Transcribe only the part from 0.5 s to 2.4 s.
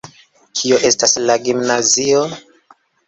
Kio estas la gimnazio?